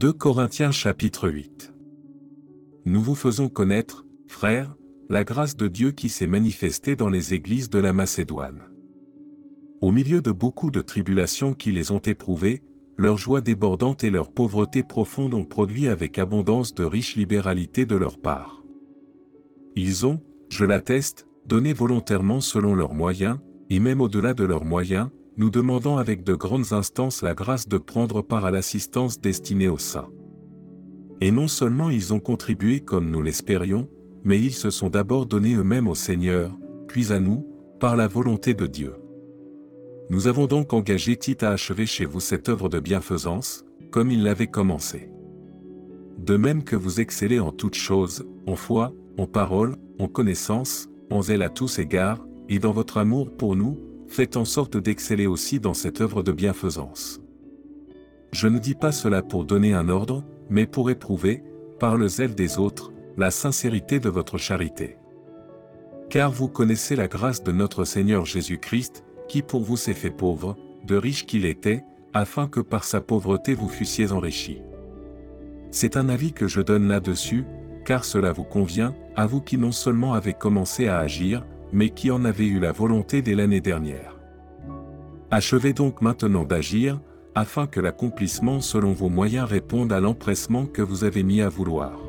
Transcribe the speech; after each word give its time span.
2 0.00 0.14
Corinthiens 0.14 0.70
chapitre 0.70 1.28
8 1.28 1.74
Nous 2.86 3.02
vous 3.02 3.14
faisons 3.14 3.50
connaître, 3.50 4.06
frères, 4.28 4.74
la 5.10 5.24
grâce 5.24 5.58
de 5.58 5.68
Dieu 5.68 5.90
qui 5.90 6.08
s'est 6.08 6.26
manifestée 6.26 6.96
dans 6.96 7.10
les 7.10 7.34
églises 7.34 7.68
de 7.68 7.78
la 7.78 7.92
Macédoine. 7.92 8.62
Au 9.82 9.92
milieu 9.92 10.22
de 10.22 10.32
beaucoup 10.32 10.70
de 10.70 10.80
tribulations 10.80 11.52
qui 11.52 11.70
les 11.70 11.90
ont 11.90 11.98
éprouvées, 11.98 12.62
leur 12.96 13.18
joie 13.18 13.42
débordante 13.42 14.02
et 14.02 14.08
leur 14.08 14.32
pauvreté 14.32 14.82
profonde 14.82 15.34
ont 15.34 15.44
produit 15.44 15.86
avec 15.86 16.18
abondance 16.18 16.74
de 16.74 16.84
riches 16.84 17.16
libéralités 17.16 17.84
de 17.84 17.96
leur 17.96 18.18
part. 18.18 18.64
Ils 19.76 20.06
ont, 20.06 20.22
je 20.48 20.64
l'atteste, 20.64 21.26
donné 21.44 21.74
volontairement 21.74 22.40
selon 22.40 22.74
leurs 22.74 22.94
moyens, 22.94 23.36
et 23.68 23.80
même 23.80 24.00
au-delà 24.00 24.32
de 24.32 24.44
leurs 24.44 24.64
moyens, 24.64 25.10
nous 25.40 25.48
demandant 25.48 25.96
avec 25.96 26.22
de 26.22 26.34
grandes 26.34 26.74
instances 26.74 27.22
la 27.22 27.32
grâce 27.32 27.66
de 27.66 27.78
prendre 27.78 28.20
part 28.20 28.44
à 28.44 28.50
l'assistance 28.50 29.22
destinée 29.22 29.68
aux 29.68 29.78
saints. 29.78 30.10
Et 31.22 31.30
non 31.30 31.48
seulement 31.48 31.88
ils 31.88 32.12
ont 32.12 32.20
contribué 32.20 32.80
comme 32.80 33.10
nous 33.10 33.22
l'espérions, 33.22 33.88
mais 34.22 34.38
ils 34.38 34.52
se 34.52 34.68
sont 34.68 34.90
d'abord 34.90 35.24
donnés 35.24 35.54
eux-mêmes 35.54 35.88
au 35.88 35.94
Seigneur, 35.94 36.54
puis 36.88 37.10
à 37.10 37.20
nous, 37.20 37.48
par 37.80 37.96
la 37.96 38.06
volonté 38.06 38.52
de 38.52 38.66
Dieu. 38.66 38.92
Nous 40.10 40.26
avons 40.26 40.46
donc 40.46 40.74
engagé 40.74 41.16
Tite 41.16 41.42
à 41.42 41.52
achever 41.52 41.86
chez 41.86 42.04
vous 42.04 42.20
cette 42.20 42.50
œuvre 42.50 42.68
de 42.68 42.78
bienfaisance, 42.78 43.64
comme 43.90 44.10
il 44.10 44.22
l'avait 44.22 44.46
commencé. 44.46 45.10
De 46.18 46.36
même 46.36 46.64
que 46.64 46.76
vous 46.76 47.00
excellez 47.00 47.40
en 47.40 47.50
toutes 47.50 47.76
choses, 47.76 48.26
en 48.46 48.56
foi, 48.56 48.92
en 49.16 49.26
parole, 49.26 49.76
en 49.98 50.06
connaissance, 50.06 50.90
en 51.10 51.22
zèle 51.22 51.42
à 51.42 51.48
tous 51.48 51.78
égards, 51.78 52.26
et 52.50 52.58
dans 52.58 52.72
votre 52.72 52.98
amour 52.98 53.34
pour 53.34 53.56
nous, 53.56 53.78
faites 54.10 54.36
en 54.36 54.44
sorte 54.44 54.76
d'exceller 54.76 55.28
aussi 55.28 55.60
dans 55.60 55.72
cette 55.72 56.00
œuvre 56.00 56.24
de 56.24 56.32
bienfaisance. 56.32 57.20
Je 58.32 58.48
ne 58.48 58.58
dis 58.58 58.74
pas 58.74 58.92
cela 58.92 59.22
pour 59.22 59.44
donner 59.44 59.72
un 59.72 59.88
ordre, 59.88 60.24
mais 60.50 60.66
pour 60.66 60.90
éprouver, 60.90 61.44
par 61.78 61.96
le 61.96 62.08
zèle 62.08 62.34
des 62.34 62.58
autres, 62.58 62.92
la 63.16 63.30
sincérité 63.30 64.00
de 64.00 64.08
votre 64.08 64.36
charité. 64.36 64.96
Car 66.10 66.32
vous 66.32 66.48
connaissez 66.48 66.96
la 66.96 67.06
grâce 67.06 67.44
de 67.44 67.52
notre 67.52 67.84
Seigneur 67.84 68.26
Jésus-Christ, 68.26 69.04
qui 69.28 69.42
pour 69.42 69.62
vous 69.62 69.76
s'est 69.76 69.94
fait 69.94 70.10
pauvre, 70.10 70.56
de 70.84 70.96
riche 70.96 71.24
qu'il 71.24 71.44
était, 71.44 71.84
afin 72.12 72.48
que 72.48 72.60
par 72.60 72.82
sa 72.82 73.00
pauvreté 73.00 73.54
vous 73.54 73.68
fussiez 73.68 74.10
enrichis. 74.10 74.60
C'est 75.70 75.96
un 75.96 76.08
avis 76.08 76.32
que 76.32 76.48
je 76.48 76.60
donne 76.60 76.88
là-dessus, 76.88 77.44
car 77.84 78.04
cela 78.04 78.32
vous 78.32 78.44
convient, 78.44 78.92
à 79.14 79.26
vous 79.26 79.40
qui 79.40 79.56
non 79.56 79.70
seulement 79.70 80.14
avez 80.14 80.34
commencé 80.34 80.88
à 80.88 80.98
agir, 80.98 81.46
mais 81.72 81.90
qui 81.90 82.10
en 82.10 82.24
avez 82.24 82.46
eu 82.46 82.58
la 82.58 82.72
volonté 82.72 83.22
dès 83.22 83.34
l'année 83.34 83.60
dernière. 83.60 84.18
Achevez 85.30 85.72
donc 85.72 86.02
maintenant 86.02 86.44
d'agir, 86.44 87.00
afin 87.34 87.66
que 87.66 87.80
l'accomplissement 87.80 88.60
selon 88.60 88.92
vos 88.92 89.08
moyens 89.08 89.48
réponde 89.48 89.92
à 89.92 90.00
l'empressement 90.00 90.66
que 90.66 90.82
vous 90.82 91.04
avez 91.04 91.22
mis 91.22 91.40
à 91.40 91.48
vouloir. 91.48 92.00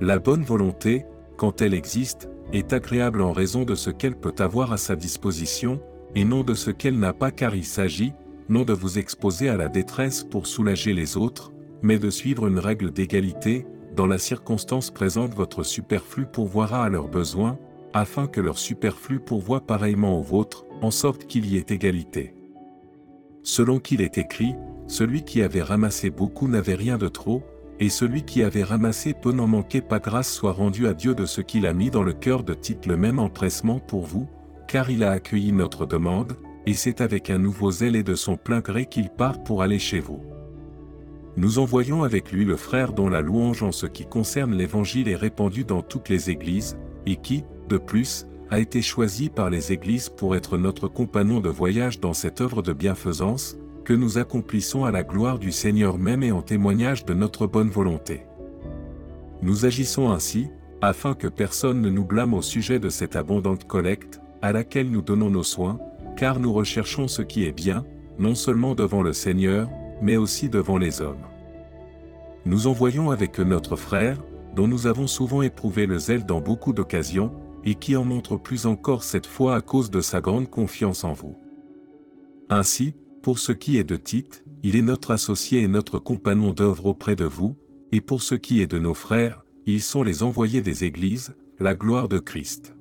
La 0.00 0.18
bonne 0.18 0.42
volonté, 0.42 1.06
quand 1.36 1.62
elle 1.62 1.74
existe, 1.74 2.28
est 2.52 2.72
agréable 2.72 3.22
en 3.22 3.32
raison 3.32 3.64
de 3.64 3.74
ce 3.74 3.90
qu'elle 3.90 4.16
peut 4.16 4.34
avoir 4.38 4.72
à 4.72 4.76
sa 4.76 4.96
disposition, 4.96 5.80
et 6.14 6.24
non 6.24 6.44
de 6.44 6.54
ce 6.54 6.70
qu'elle 6.70 6.98
n'a 6.98 7.12
pas 7.12 7.30
car 7.30 7.54
il 7.54 7.64
s'agit, 7.64 8.12
non 8.48 8.64
de 8.64 8.72
vous 8.72 8.98
exposer 8.98 9.48
à 9.48 9.56
la 9.56 9.68
détresse 9.68 10.22
pour 10.22 10.46
soulager 10.46 10.92
les 10.92 11.16
autres, 11.16 11.52
mais 11.82 11.98
de 11.98 12.10
suivre 12.10 12.46
une 12.46 12.58
règle 12.58 12.90
d'égalité, 12.90 13.66
dans 13.96 14.06
la 14.06 14.18
circonstance 14.18 14.90
présente 14.90 15.34
votre 15.34 15.62
superflu 15.62 16.26
pourvoira 16.26 16.84
à 16.84 16.88
leurs 16.88 17.08
besoins, 17.08 17.58
afin 17.94 18.26
que 18.26 18.40
leur 18.40 18.58
superflu 18.58 19.20
pourvoie 19.20 19.60
pareillement 19.60 20.18
au 20.18 20.22
vôtre, 20.22 20.66
en 20.82 20.90
sorte 20.90 21.26
qu'il 21.26 21.46
y 21.46 21.56
ait 21.56 21.66
égalité. 21.68 22.34
Selon 23.44 23.78
qu'il 23.78 24.00
est 24.00 24.18
écrit, 24.18 24.54
celui 24.88 25.22
qui 25.22 25.42
avait 25.42 25.62
ramassé 25.62 26.10
beaucoup 26.10 26.48
n'avait 26.48 26.74
rien 26.74 26.98
de 26.98 27.08
trop, 27.08 27.42
et 27.80 27.88
celui 27.88 28.22
qui 28.22 28.42
avait 28.42 28.64
ramassé 28.64 29.14
peu 29.14 29.32
n'en 29.32 29.46
manquait 29.46 29.80
pas 29.80 29.98
grâce 29.98 30.32
soit 30.32 30.52
rendu 30.52 30.86
à 30.86 30.94
Dieu 30.94 31.14
de 31.14 31.24
ce 31.24 31.40
qu'il 31.40 31.66
a 31.66 31.72
mis 31.72 31.90
dans 31.90 32.02
le 32.02 32.12
cœur 32.12 32.42
de 32.42 32.54
Tite 32.54 32.86
le 32.86 32.96
même 32.96 33.18
empressement 33.18 33.78
pour 33.78 34.04
vous, 34.04 34.28
car 34.66 34.90
il 34.90 35.04
a 35.04 35.10
accueilli 35.10 35.52
notre 35.52 35.86
demande, 35.86 36.36
et 36.66 36.74
c'est 36.74 37.00
avec 37.00 37.30
un 37.30 37.38
nouveau 37.38 37.70
zèle 37.70 37.96
et 37.96 38.02
de 38.02 38.14
son 38.14 38.36
plein 38.36 38.60
gré 38.60 38.86
qu'il 38.86 39.10
part 39.10 39.42
pour 39.44 39.62
aller 39.62 39.78
chez 39.78 40.00
vous. 40.00 40.20
Nous 41.36 41.58
envoyons 41.58 42.04
avec 42.04 42.32
lui 42.32 42.44
le 42.44 42.56
frère 42.56 42.92
dont 42.92 43.08
la 43.08 43.20
louange 43.20 43.62
en 43.62 43.72
ce 43.72 43.86
qui 43.86 44.06
concerne 44.06 44.54
l'Évangile 44.54 45.08
est 45.08 45.16
répandue 45.16 45.64
dans 45.64 45.82
toutes 45.82 46.08
les 46.08 46.30
églises, 46.30 46.76
et 47.06 47.16
qui, 47.16 47.44
de 47.68 47.78
plus, 47.78 48.26
a 48.50 48.60
été 48.60 48.82
choisi 48.82 49.28
par 49.28 49.50
les 49.50 49.72
églises 49.72 50.08
pour 50.08 50.36
être 50.36 50.58
notre 50.58 50.88
compagnon 50.88 51.40
de 51.40 51.48
voyage 51.48 52.00
dans 52.00 52.12
cette 52.12 52.40
œuvre 52.40 52.62
de 52.62 52.72
bienfaisance, 52.72 53.56
que 53.84 53.92
nous 53.92 54.18
accomplissons 54.18 54.84
à 54.84 54.90
la 54.90 55.02
gloire 55.02 55.38
du 55.38 55.52
Seigneur 55.52 55.98
même 55.98 56.22
et 56.22 56.32
en 56.32 56.42
témoignage 56.42 57.04
de 57.04 57.14
notre 57.14 57.46
bonne 57.46 57.68
volonté. 57.68 58.22
Nous 59.42 59.66
agissons 59.66 60.10
ainsi, 60.10 60.48
afin 60.80 61.14
que 61.14 61.28
personne 61.28 61.80
ne 61.80 61.90
nous 61.90 62.04
blâme 62.04 62.34
au 62.34 62.42
sujet 62.42 62.78
de 62.78 62.88
cette 62.88 63.16
abondante 63.16 63.66
collecte, 63.66 64.20
à 64.42 64.52
laquelle 64.52 64.90
nous 64.90 65.02
donnons 65.02 65.30
nos 65.30 65.42
soins, 65.42 65.78
car 66.16 66.40
nous 66.40 66.52
recherchons 66.52 67.08
ce 67.08 67.22
qui 67.22 67.44
est 67.44 67.52
bien, 67.52 67.84
non 68.18 68.34
seulement 68.34 68.74
devant 68.74 69.02
le 69.02 69.12
Seigneur, 69.12 69.68
mais 70.00 70.16
aussi 70.16 70.48
devant 70.48 70.78
les 70.78 71.00
hommes. 71.00 71.26
Nous 72.46 72.66
envoyons 72.66 73.10
avec 73.10 73.40
eux 73.40 73.44
notre 73.44 73.76
frère, 73.76 74.18
dont 74.54 74.68
nous 74.68 74.86
avons 74.86 75.06
souvent 75.06 75.42
éprouvé 75.42 75.86
le 75.86 75.98
zèle 75.98 76.24
dans 76.24 76.40
beaucoup 76.40 76.72
d'occasions, 76.72 77.32
et 77.64 77.74
qui 77.74 77.96
en 77.96 78.04
montre 78.04 78.36
plus 78.36 78.66
encore 78.66 79.02
cette 79.02 79.26
fois 79.26 79.56
à 79.56 79.60
cause 79.60 79.90
de 79.90 80.00
sa 80.00 80.20
grande 80.20 80.50
confiance 80.50 81.04
en 81.04 81.12
vous. 81.12 81.36
Ainsi, 82.50 82.94
pour 83.22 83.38
ce 83.38 83.52
qui 83.52 83.78
est 83.78 83.84
de 83.84 83.96
Tite, 83.96 84.44
il 84.62 84.76
est 84.76 84.82
notre 84.82 85.10
associé 85.10 85.62
et 85.62 85.68
notre 85.68 85.98
compagnon 85.98 86.52
d'œuvre 86.52 86.86
auprès 86.86 87.16
de 87.16 87.24
vous, 87.24 87.56
et 87.92 88.00
pour 88.00 88.22
ce 88.22 88.34
qui 88.34 88.60
est 88.60 88.66
de 88.66 88.78
nos 88.78 88.94
frères, 88.94 89.44
ils 89.66 89.80
sont 89.80 90.02
les 90.02 90.22
envoyés 90.22 90.60
des 90.60 90.84
églises, 90.84 91.34
la 91.58 91.74
gloire 91.74 92.08
de 92.08 92.18
Christ. 92.18 92.76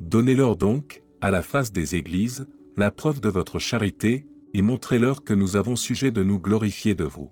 Donnez-leur 0.00 0.56
donc, 0.56 1.02
à 1.20 1.30
la 1.30 1.42
face 1.42 1.72
des 1.72 1.94
églises, 1.94 2.48
la 2.76 2.90
preuve 2.90 3.20
de 3.20 3.28
votre 3.28 3.58
charité, 3.58 4.26
et 4.54 4.62
montrez-leur 4.62 5.24
que 5.24 5.34
nous 5.34 5.56
avons 5.56 5.76
sujet 5.76 6.10
de 6.10 6.22
nous 6.22 6.38
glorifier 6.38 6.94
de 6.94 7.04
vous. 7.04 7.30